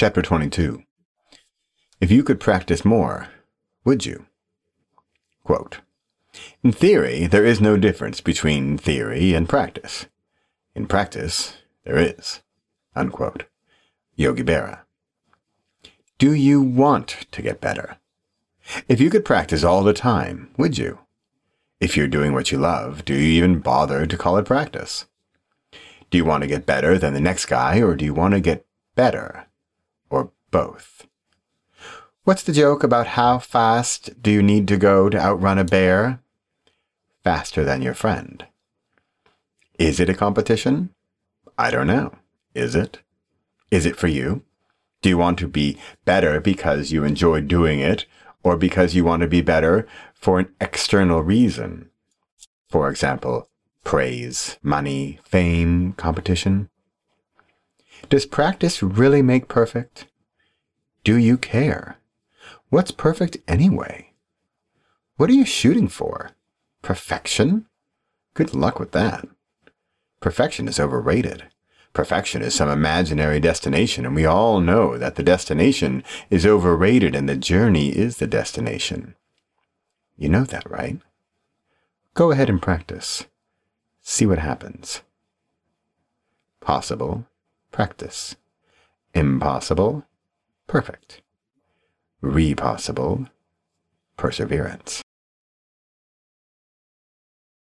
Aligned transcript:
Chapter 0.00 0.22
22 0.22 0.82
If 2.00 2.10
you 2.10 2.22
could 2.22 2.40
practice 2.40 2.86
more, 2.86 3.28
would 3.84 4.06
you? 4.06 4.24
Quote, 5.44 5.80
In 6.62 6.72
theory, 6.72 7.26
there 7.26 7.44
is 7.44 7.60
no 7.60 7.76
difference 7.76 8.22
between 8.22 8.78
theory 8.78 9.34
and 9.34 9.46
practice. 9.46 10.06
In 10.74 10.86
practice, 10.86 11.58
there 11.84 11.98
is. 11.98 12.40
Unquote. 12.96 13.44
Yogi 14.16 14.42
Berra. 14.42 14.84
Do 16.16 16.32
you 16.32 16.62
want 16.62 17.26
to 17.30 17.42
get 17.42 17.60
better? 17.60 17.98
If 18.88 19.02
you 19.02 19.10
could 19.10 19.26
practice 19.26 19.62
all 19.62 19.82
the 19.82 19.92
time, 19.92 20.48
would 20.56 20.78
you? 20.78 21.00
If 21.78 21.94
you're 21.94 22.08
doing 22.08 22.32
what 22.32 22.50
you 22.50 22.56
love, 22.56 23.04
do 23.04 23.12
you 23.12 23.20
even 23.20 23.58
bother 23.58 24.06
to 24.06 24.16
call 24.16 24.38
it 24.38 24.46
practice? 24.46 25.04
Do 26.08 26.16
you 26.16 26.24
want 26.24 26.40
to 26.40 26.48
get 26.48 26.64
better 26.64 26.96
than 26.96 27.12
the 27.12 27.20
next 27.20 27.44
guy, 27.44 27.82
or 27.82 27.94
do 27.94 28.06
you 28.06 28.14
want 28.14 28.32
to 28.32 28.40
get 28.40 28.64
better? 28.94 29.44
Both? 30.50 31.06
What's 32.24 32.42
the 32.42 32.52
joke 32.52 32.82
about 32.82 33.08
how 33.08 33.38
fast 33.38 34.22
do 34.22 34.30
you 34.30 34.42
need 34.42 34.68
to 34.68 34.76
go 34.76 35.08
to 35.08 35.18
outrun 35.18 35.58
a 35.58 35.64
bear? 35.64 36.20
Faster 37.24 37.64
than 37.64 37.82
your 37.82 37.94
friend. 37.94 38.46
Is 39.78 40.00
it 40.00 40.08
a 40.08 40.14
competition? 40.14 40.90
I 41.56 41.70
don't 41.70 41.86
know. 41.86 42.14
Is 42.54 42.74
it? 42.74 43.00
Is 43.70 43.86
it 43.86 43.96
for 43.96 44.08
you? 44.08 44.42
Do 45.02 45.08
you 45.08 45.16
want 45.16 45.38
to 45.38 45.48
be 45.48 45.78
better 46.04 46.40
because 46.40 46.92
you 46.92 47.04
enjoy 47.04 47.40
doing 47.40 47.80
it, 47.80 48.04
or 48.42 48.56
because 48.56 48.94
you 48.94 49.04
want 49.04 49.22
to 49.22 49.28
be 49.28 49.40
better 49.40 49.86
for 50.12 50.38
an 50.38 50.52
external 50.60 51.22
reason? 51.22 51.88
For 52.68 52.90
example, 52.90 53.48
praise, 53.84 54.58
money, 54.62 55.20
fame, 55.24 55.94
competition. 55.94 56.68
Does 58.08 58.26
practice 58.26 58.82
really 58.82 59.22
make 59.22 59.48
perfect? 59.48 60.06
Do 61.02 61.16
you 61.16 61.38
care? 61.38 61.96
What's 62.68 62.90
perfect 62.90 63.38
anyway? 63.48 64.12
What 65.16 65.30
are 65.30 65.34
you 65.34 65.46
shooting 65.46 65.88
for? 65.88 66.30
Perfection? 66.82 67.66
Good 68.34 68.54
luck 68.54 68.78
with 68.78 68.92
that. 68.92 69.26
Perfection 70.20 70.68
is 70.68 70.78
overrated. 70.78 71.44
Perfection 71.92 72.42
is 72.42 72.54
some 72.54 72.68
imaginary 72.68 73.40
destination, 73.40 74.06
and 74.06 74.14
we 74.14 74.24
all 74.24 74.60
know 74.60 74.96
that 74.96 75.16
the 75.16 75.22
destination 75.22 76.04
is 76.28 76.46
overrated 76.46 77.14
and 77.14 77.28
the 77.28 77.36
journey 77.36 77.88
is 77.88 78.18
the 78.18 78.26
destination. 78.26 79.14
You 80.16 80.28
know 80.28 80.44
that, 80.44 80.70
right? 80.70 81.00
Go 82.14 82.30
ahead 82.30 82.48
and 82.48 82.62
practice. 82.62 83.24
See 84.02 84.26
what 84.26 84.38
happens. 84.38 85.00
Possible, 86.60 87.26
practice. 87.72 88.36
Impossible, 89.14 90.04
perfect. 90.70 91.20
Repossible, 92.22 93.26
perseverance. 94.16 95.02